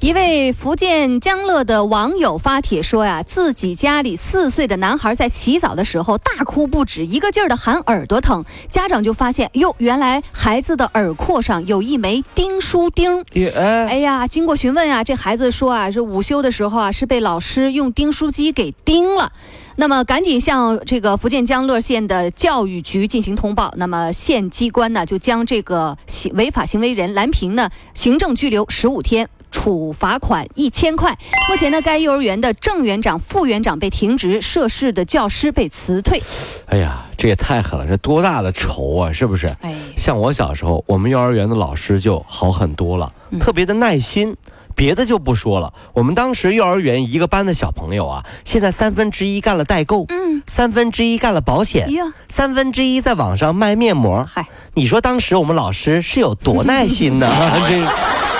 [0.00, 8.42] 一位福建江乐的网友发帖说呀，自己家里四岁的男孩在洗澡的时候大哭不止，一个劲儿的喊耳朵疼。
[8.70, 13.22] 家长就发现，哟，原来孩子的耳廓上有一枚钉书钉。
[13.58, 19.30] 哎呀，经过询问啊，这孩子说啊，是午休的时候啊，是被老师用钉书机给钉了。
[19.76, 23.74] 那么赶紧向这个福建江乐县的教育局进行通报。
[23.76, 29.28] 那么县机关呢，就将这个行违法行为人蓝平呢行政拘留十五天。
[29.50, 31.16] 处罚款一千块。
[31.48, 36.22] 目前呢，该幼儿园的正园长、副园长被停职，涉事的教师被辞退。
[36.66, 37.86] 哎呀，这也太狠了！
[37.86, 39.46] 这多大的仇啊，是不是？
[39.60, 44.36] 哎，像我小时候，我们幼儿园的老师就好很多了，特别的耐心。
[44.76, 51.86] 别的就不说了，我们当时幼儿园一个班的小朋友啊，现在三分之一干了代购，嗯，三分之一干了保险，
[52.28, 54.24] 三分之一在网上卖面膜。
[54.26, 57.28] 嗨，你说当时我们老师是有多耐心呢？
[57.68, 58.39] 这。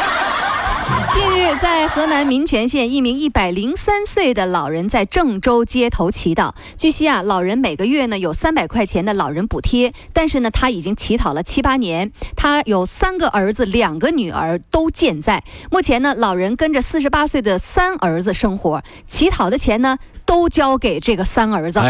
[1.58, 6.52] 在河南民权县，一名一百零三岁的老人在郑州街头祈祷。
[6.76, 12.12] 据悉啊，老人每个月呢有三百块钱的老人补贴，但是呢，他已经乞讨了七八年。
[12.36, 15.42] 他有三个儿子，两个女儿都健在。
[15.70, 21.80] 目前呢，老人跟着四十八岁的三儿子生活，乞讨的钱呢都交给这个三儿子。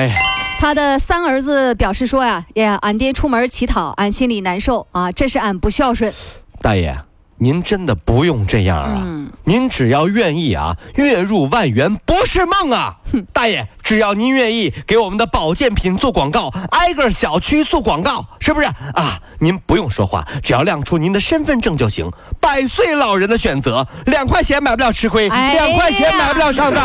[0.59, 6.13] 他的三儿子表示说呀：“呀，俺爹出门乞讨，俺心里难受啊，这是俺不孝顺。”
[6.61, 7.10] 大爷。
[7.43, 9.03] 您真的不用这样啊！
[9.45, 12.97] 您只要愿意啊，月入万元不是梦啊！
[13.33, 19.19] 大爷，只要您愿意给我们的保健品做广告，挨个小区做广告，是不是啊？
[19.39, 22.11] 您不用说话，只要亮出您的身份证就行。
[22.39, 26.85] 百岁老人的选择，两块钱买不了吃亏，两块钱买不了上当。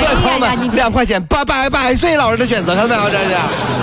[0.00, 3.10] 各位朋友们，两块钱，百百百岁老人的选择，看到没有？
[3.10, 3.81] 这是。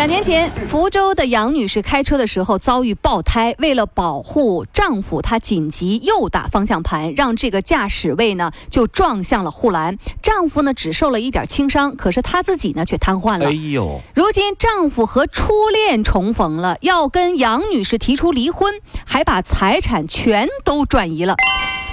[0.00, 9.98] 两年前，福州的杨女士开车的时候遭遇爆胎，为了保护丈夫，她紧急右打方向盘，让这个驾驶位呢就撞向了护栏。
[10.22, 13.44] 丈夫呢只受了一点轻伤，可是她自己呢却瘫痪了。
[13.44, 14.00] 哎呦！
[14.14, 18.72] 如今丈夫和初恋重逢了，要跟杨女士提出离婚，
[19.04, 21.34] 还把财产全都转移了。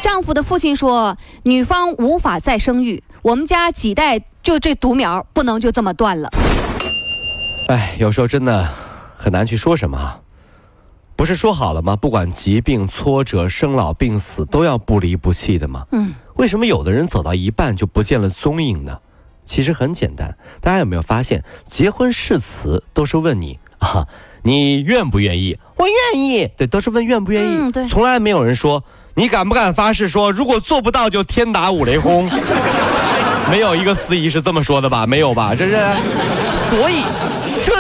[0.02, 6.32] 丈夫的父亲说：“女方无法再生育，我们家几代就这独苗不能就这么断了。”
[7.68, 8.68] 哎，有时候真的
[9.16, 10.20] 很难去说什么啊！
[11.18, 11.96] 不是说好了吗？
[11.96, 15.86] 不管疾病、挫折、生老病死，都要不离不弃的吗？
[15.92, 16.14] 嗯。
[16.36, 19.00] 为什么有的人走到一半就不见了踪影呢？
[19.44, 24.08] 其实很简单，大家有没有发现，结婚誓词都是问你啊，
[24.44, 25.58] 你愿不愿意？
[25.76, 26.50] 我愿意。
[26.56, 27.58] 对，都是问愿不愿意。
[27.58, 27.88] 嗯，对。
[27.88, 28.84] 从来没有人说
[29.16, 32.26] 你敢不敢发誓说，如果做不到就天打五雷轰。
[33.52, 35.06] 没有一个司仪是这么说的吧？
[35.06, 35.54] 没有吧？
[35.54, 35.76] 这是，
[36.70, 37.04] 所以。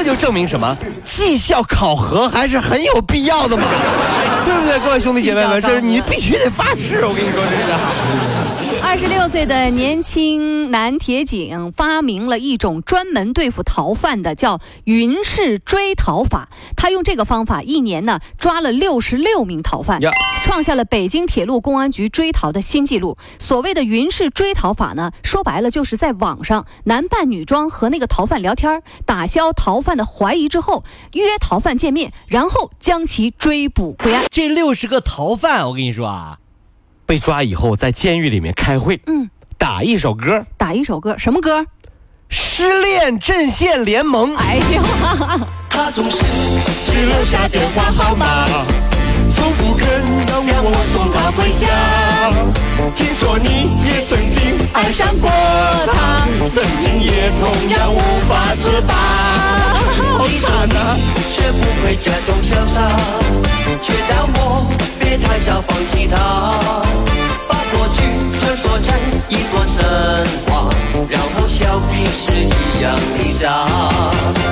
[0.07, 0.77] 这就证明什么？
[1.03, 3.63] 绩效考核还是很有必要的嘛，
[4.47, 4.79] 对不对？
[4.79, 8.46] 各位兄弟姐妹们，这是你必须得发誓，我跟你说这是。
[8.83, 16.49] 二十六岁的年轻男铁警发明了一种专门对付逃犯的，叫云式追逃法。
[16.75, 19.99] 他用这个方法，一年呢抓了六十六名逃犯，
[20.43, 23.17] 创下了北京铁路公安局追逃的新纪录。
[23.39, 30.83] 所谓的云式追逃法呢，说白了就是在网上男扮女装和那个逃犯聊天，打消逃犯的怀疑之后，
[31.13, 34.25] 约逃犯见面，然后将其追捕归案。
[34.31, 36.37] 这六十个逃犯，我跟你说啊。
[37.07, 41.65] 被抓以后，在监狱里面开会，嗯，打一首歌，打一首歌，什么歌？
[42.29, 44.35] 失恋阵线联盟。
[44.35, 44.83] 哎呀，
[45.69, 46.17] 他总是
[46.85, 48.25] 只留下电话号码，
[49.31, 49.87] 从不肯
[50.27, 51.65] 让我送他回家。
[52.93, 55.29] 听说你也曾经爱上过
[55.87, 58.93] 他，曾经也同样无法自拔。
[60.27, 60.75] 你说你
[61.31, 62.81] 学不会假装潇洒，
[63.81, 64.67] 却叫我
[65.07, 66.17] 别太早放弃他。
[67.47, 68.03] 把过去
[68.37, 68.93] 穿梭成
[69.29, 69.85] 一段神
[70.45, 70.67] 话，
[71.07, 73.47] 然后笑彼此一样的傻。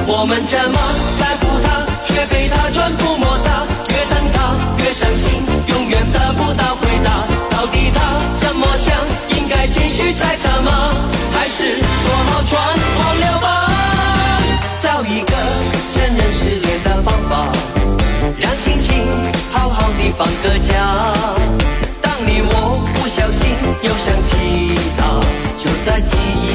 [0.07, 0.79] 我们怎么
[1.19, 3.65] 在乎他，却被他全部抹杀。
[3.89, 7.27] 越等他越伤心，永远得不到回答。
[7.49, 7.99] 到底他
[8.39, 8.95] 怎么想？
[9.37, 10.95] 应该继续猜测吗？
[11.33, 13.54] 还是说好全忘了吧？
[23.85, 24.35] 又想起
[24.97, 25.19] 他，
[25.59, 26.54] 就在记忆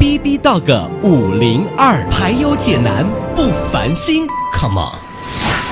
[0.00, 3.04] B B Dog 五零二，排忧解难
[3.36, 4.26] 不烦心
[4.58, 4.96] ，Come on。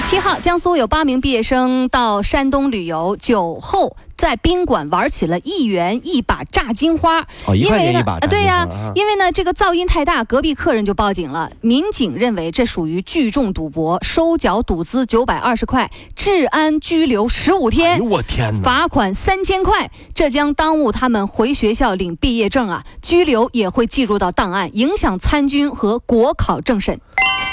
[0.06, 7.20] 七号，江苏有八名毕业生到山东旅游，酒后在宾馆玩起了一元一把炸金花。
[7.46, 8.66] 哦，一块钱一把呃，对呀，
[8.96, 11.50] 因为呢这个噪音太大，隔壁客人就报警了。
[11.60, 18.00] 民警认为这属于聚众赌博，收缴赌资九百二十块，治安拘留十五天。
[18.00, 18.62] 我天哪！
[18.62, 22.84] 罚款三千块，这将耽误他们回学校领毕业证啊！
[23.00, 27.00] 拘留也会记入到档案，影响参军和国考政审。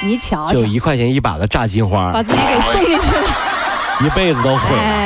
[0.04, 3.24] 你瞧瞧，就一块钱一把的炸金花，把自己给送进去了，
[4.04, 5.05] 一辈子都毁了，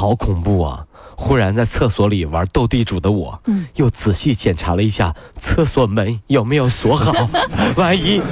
[0.00, 0.82] 好恐怖啊！
[1.14, 7.12] 忽然在厕所里玩斗地主的我，嗯，又仔细检查了一下厕所门有没有锁好，
[7.76, 8.22] 万一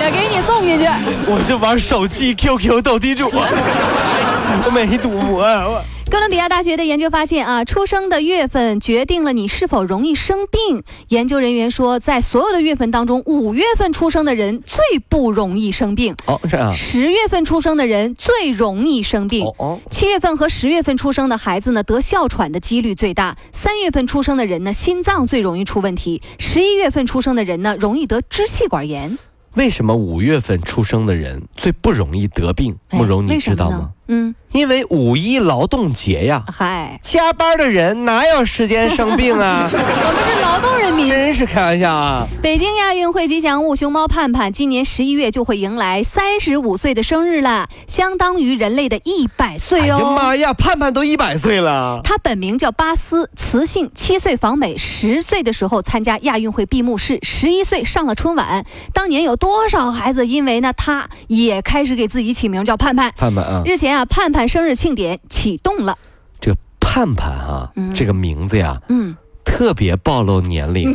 [0.00, 0.86] 也给你送进去。
[1.26, 5.84] 我是玩手机 QQ 斗地主，我没赌啊。
[6.12, 10.82] 哥伦比亚大学的研究发现啊，出生的月份决定了你是否容易生病。
[11.08, 16.14] 研究人员说，在所有的月份当中，五月份出生的人最不容易生病。
[16.26, 16.70] 哦，这样。
[16.70, 19.46] 十月份出生的人最容易生病。
[19.46, 19.80] 哦哦。
[19.88, 23.38] 七月份和十月份出生的孩子呢，得哮喘的几率最大。
[23.50, 26.20] 三月份出生的人呢，心脏最容易出问题。
[26.38, 29.16] 十一月份出生的人呢，容易得支气管炎。
[29.54, 32.76] 为什么五月份出生的人最不容易得病？
[32.90, 33.90] 慕容，你知道吗？
[34.08, 36.42] 嗯，因为五一劳动节呀。
[36.52, 39.68] 嗨，加班的人哪有时间生病啊？
[39.72, 42.26] 我们是劳动人民，真是开玩笑啊！
[42.42, 49.96] 北京亚运会吉祥物熊猫盼盼，今年十一月就会迎来三十五岁的生日了，相当于人类的一百岁哦。
[49.96, 52.00] 哎呀妈呀，盼盼都一百岁了！
[52.02, 58.66] 他本名叫巴斯，雌性，七岁访美，十岁的时候参加亚运会闭幕式，十一岁上了春晚。
[58.92, 63.12] 当年有多少孩子因为呢，他也开始给自己起名叫盼盼。
[63.16, 63.62] 盼盼啊！
[63.64, 64.04] 日前啊。
[64.04, 65.96] 盼盼生日庆典启动了，
[66.40, 70.92] 这个盼盼啊，这个名字呀，嗯，特别暴露年龄。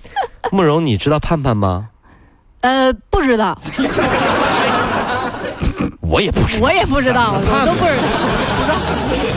[0.52, 1.88] 慕容，你知道盼盼吗？
[2.62, 3.58] 呃，不知道。
[6.00, 8.02] 我也不知道，我也不知道，我都不知道。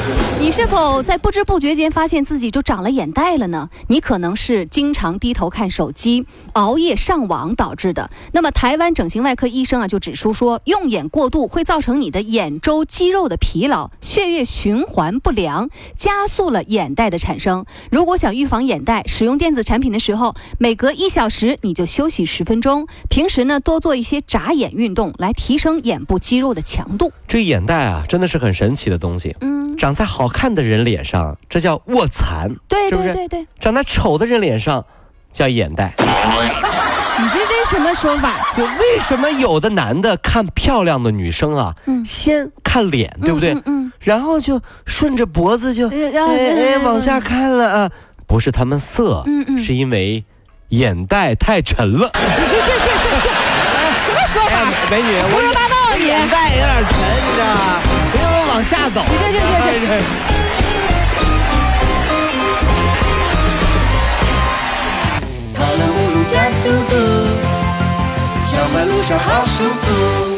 [0.44, 3.70] 你是否在不知不觉间发现自己就长了眼袋了呢？
[3.88, 8.12] 你可能是经常低头看手机、熬夜上网导致的。
[8.34, 17.66] 那么，台湾整形外科医生啊就指出说，用眼过度会造成你的眼周肌肉的疲劳、血液循环不良，加速了眼袋的产生。
[17.90, 22.86] 如果想预防眼袋，使用电子产品的时候，每隔一小时你就休息十分钟。
[23.10, 27.14] 平时呢，多做一些眨眼运动，来提升眼部肌肉的强度。
[27.30, 29.34] 这眼袋啊，真的是很神奇的东西。
[29.40, 30.33] 嗯，长在好。
[30.34, 33.48] 看的人脸上，这叫卧蚕，对对对对。
[33.60, 34.86] 长得丑的人脸上，
[35.32, 35.94] 叫眼袋。
[37.16, 38.34] 你这这什么说法？
[38.58, 43.56] 为什么有的男的看漂亮的女生啊，先看脸，对不对？
[43.66, 43.92] 嗯。
[44.00, 47.90] 然后就顺着脖子就哎哎往下看了啊，
[48.28, 50.26] 不是他们色，嗯嗯，是因为
[50.70, 52.12] 眼袋太沉了。
[52.36, 53.30] 去去去去去去！
[54.04, 54.74] 什么说法？
[54.92, 55.96] 美女，胡说八道！
[55.96, 58.33] 眼袋有点沉，你知道吗？
[58.54, 59.40] 往下走，去去去
[59.80, 59.88] 去。
[65.56, 66.94] 跑了五路加速度，
[68.46, 70.33] 上班路上好舒服。